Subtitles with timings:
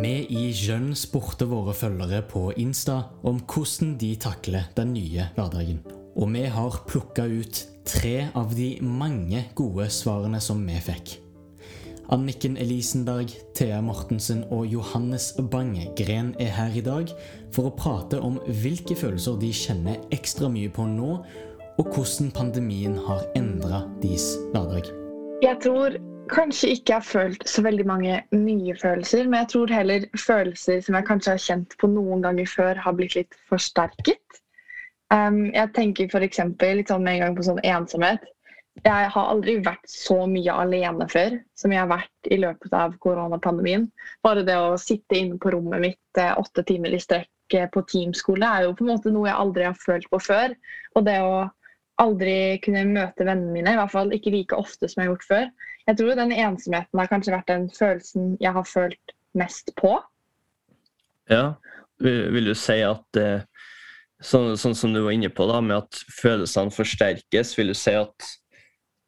[0.00, 5.82] Vi i Jønn spurte våre følgere på Insta om hvordan de takler den nye hverdagen.
[6.16, 11.18] Og vi har plukka ut tre av de mange gode svarene som vi fikk.
[12.12, 17.12] Anniken Elisenberg, Thea Mortensen og Johannes Bang-Gren er her i dag
[17.52, 21.18] for å prate om hvilke følelser de kjenner ekstra mye på nå,
[21.80, 24.88] og hvordan pandemien har endra deres hverdag.
[25.42, 25.96] Jeg tror
[26.30, 30.98] kanskje ikke har følt så veldig mange nye følelser, men jeg tror heller følelser som
[30.98, 34.42] jeg kanskje har kjent på noen ganger før, har blitt litt forsterket.
[35.12, 36.40] Um, jeg tenker f.eks.
[36.62, 38.24] litt sånn med en gang på sånn ensomhet.
[38.80, 42.94] Jeg har aldri vært så mye alene før som jeg har vært i løpet av
[43.04, 43.84] koronapandemien.
[44.24, 47.82] Bare det å sitte inne på rommet mitt eh, åtte timer i strekk eh, på
[47.90, 50.56] teamskole er jo på en måte noe jeg aldri har følt på før.
[50.96, 51.34] Og det å
[52.02, 55.28] aldri kunne møte vennene mine, i hvert fall ikke like ofte som jeg har gjort
[55.28, 55.48] før.
[55.88, 59.96] Jeg tror den ensomheten har kanskje vært den følelsen jeg har følt mest på.
[61.30, 61.54] Ja,
[62.02, 63.44] vil, du si at eh,
[64.22, 67.94] sånn, sånn, som du var inne på, da, med at følelsene forsterkes, vil du si
[67.98, 68.32] at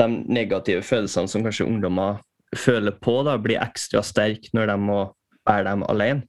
[0.00, 2.20] de negative følelsene som kanskje ungdommer
[2.56, 5.00] føler på, da, blir ekstra sterke når de må
[5.46, 6.26] bære dem alene?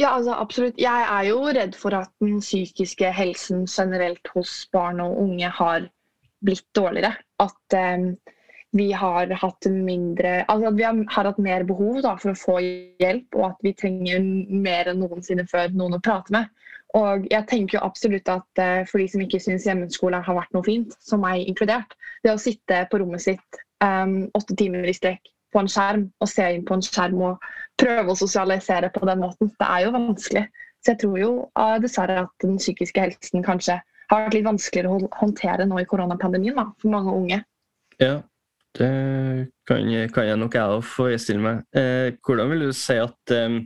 [0.00, 0.78] Ja, altså absolutt.
[0.80, 5.88] Jeg er jo redd for at den psykiske helsen generelt hos barn og unge har
[6.40, 7.12] blitt dårligere.
[7.42, 8.06] At eh,
[8.72, 12.38] vi har hatt mindre Altså at vi har, har hatt mer behov da, for å
[12.38, 12.56] få
[13.02, 16.48] hjelp, og at vi trenger mer enn noensinne før noen å prate med.
[16.96, 20.56] Og jeg tenker jo absolutt at eh, for de som ikke syns hjemmeskole har vært
[20.56, 21.92] noe fint, som meg inkludert,
[22.24, 26.30] det å sitte på rommet sitt um, åtte timer i strekk på en skjerm og
[26.30, 29.94] se inn på en skjerm og prøve å sosialisere på den måten, det er jo
[29.96, 30.46] vanskelig.
[30.80, 34.96] Så jeg tror jo uh, dessverre at den psykiske helsen kanskje har vært litt vanskeligere
[34.96, 37.40] å håndtere nå i koronapandemien da, for mange unge.
[38.00, 38.16] Ja,
[38.78, 38.90] det
[39.68, 41.62] kan, kan jeg nok jeg òg forestille meg.
[41.76, 43.62] Eh, hvordan vil du si at um,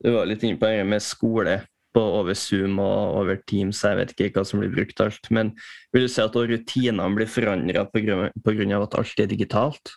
[0.00, 1.58] Du var litt inne på det med skole
[1.92, 5.26] på over Zoom og over Teams, jeg vet ikke hva som blir brukt alt.
[5.34, 5.50] Men
[5.92, 8.30] vil du si at rutinene blir forandra pga.
[8.30, 9.96] at alt er digitalt?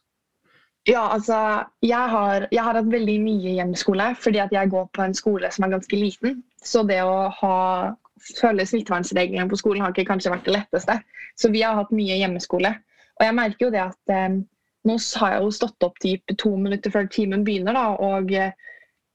[0.88, 1.36] Ja, altså
[1.82, 5.52] jeg har, jeg har, hatt veldig mye hjemmeskole fordi at jeg går på en skole
[5.52, 6.42] som er ganske liten.
[6.60, 7.58] Så det å ha,
[8.40, 10.98] følge smittevernreglene på skolen har ikke kanskje vært det letteste.
[11.40, 12.74] Så vi har hatt mye hjemmeskole.
[13.20, 14.36] Og jeg merker jo det at eh,
[14.84, 18.52] nå har jeg jo stått opp typ to minutter før timen begynner, da, og eh,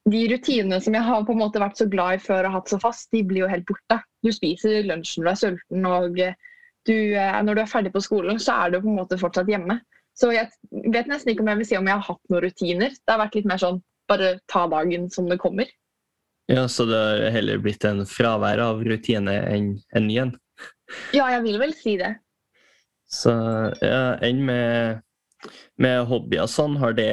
[0.09, 2.73] de rutinene som jeg har på en måte vært så glad i før og hatt
[2.73, 4.01] så fast, de blir jo helt borte.
[4.25, 6.17] Du spiser lunsjen når du er sulten, og
[6.89, 9.53] du, eh, når du er ferdig på skolen, så er du på en måte fortsatt
[9.53, 9.83] hjemme.
[10.19, 10.49] Så jeg
[10.91, 12.95] vet nesten ikke om jeg vil si om jeg har hatt noen rutiner.
[12.97, 15.69] Det har vært litt mer sånn bare ta dagen som det kommer.
[16.49, 20.33] Ja, Så det har heller blitt en fravær av rutine enn en ny en?
[21.13, 22.15] Ja, jeg vil vel si det.
[23.09, 23.33] Så
[23.85, 25.05] ja, enn med,
[25.81, 27.13] med hobbyer sånn, har det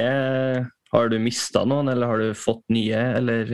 [0.92, 3.52] har du mista noen, eller har du fått nye, eller?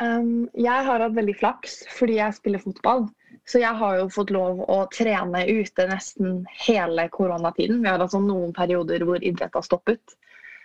[0.00, 3.06] Um, jeg har hatt veldig flaks fordi jeg spiller fotball.
[3.46, 7.82] Så jeg har jo fått lov å trene ute nesten hele koronatiden.
[7.82, 10.16] Vi har hatt sånn noen perioder hvor idrett har stoppet.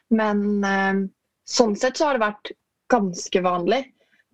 [0.10, 1.04] Men eh,
[1.48, 2.54] sånn sett så har det vært
[2.92, 3.84] ganske vanlig.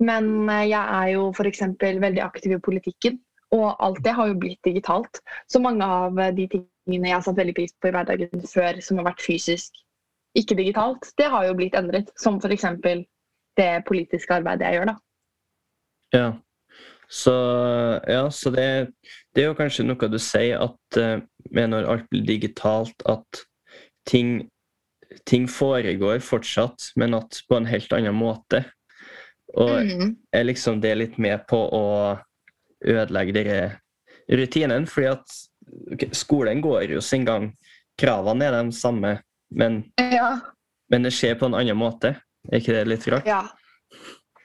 [0.03, 1.65] Men eh, jeg er jo f.eks.
[1.83, 3.19] veldig aktiv i politikken.
[3.55, 5.21] Og alt det har jo blitt digitalt.
[5.51, 8.99] Så mange av de tingene jeg har satt veldig pris på i hverdagen før, som
[8.99, 9.75] har vært fysisk,
[10.37, 12.11] ikke digitalt, det har jo blitt endret.
[12.19, 12.67] Som f.eks.
[13.57, 14.97] det politiske arbeidet jeg gjør, da.
[16.15, 16.27] Ja.
[17.09, 17.33] Så,
[18.07, 18.91] ja, så det,
[19.33, 21.23] det, er jo kanskje noe du sier, at uh,
[21.55, 23.43] med når alt blir digitalt, at
[24.07, 24.41] ting,
[25.27, 28.65] ting, foregår fortsatt, men at på en helt annen måte.
[29.55, 30.09] Og mm.
[30.35, 31.85] er liksom det litt med på å
[32.83, 33.61] ødelegge denne
[34.27, 34.87] rutinen?
[34.91, 35.37] Fordi at
[35.93, 37.53] okay, skolen går jo sin gang.
[37.97, 39.15] Kravene er de samme,
[39.55, 40.33] men, ja.
[40.91, 42.17] men det skjer på en annen måte.
[42.51, 43.27] Er ikke det litt rart?
[43.27, 43.45] Ja.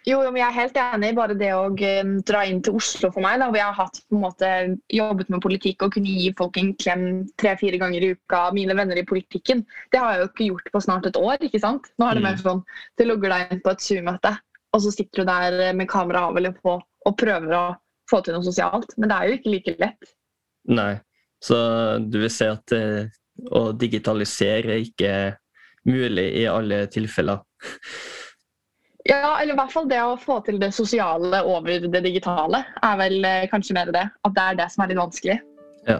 [0.08, 1.10] Jo, men jeg er helt enig.
[1.12, 3.78] i Bare det å um, dra inn til Oslo for meg, da, hvor jeg har
[3.78, 4.52] hatt, på en måte,
[4.90, 7.04] jobbet med politikk og kunne gi folk en klem
[7.38, 9.62] tre-fire ganger i uka, mine venner i politikken,
[9.94, 11.36] det har jeg jo ikke gjort på snart et år.
[11.38, 11.86] ikke sant?
[12.02, 12.42] Nå er det mer mm.
[12.42, 12.64] sånn
[12.98, 14.34] du logger deg inn på et Zoom-møte,
[14.72, 17.64] og så sitter du der med kamera av eller på og prøver å
[18.10, 18.94] få til noe sosialt.
[18.98, 20.12] Men det er jo ikke like lett.
[20.70, 20.92] Nei,
[21.42, 21.58] så
[22.02, 23.06] du vil si at eh,
[23.50, 25.14] å digitalisere er ikke
[25.88, 27.42] mulig i alle tilfeller.
[29.08, 32.98] Ja, eller i hvert fall det å få til det sosiale over det digitale er
[33.00, 34.04] vel eh, kanskje mer det.
[34.22, 35.38] At det er det som er litt vanskelig.
[35.88, 35.98] Ja.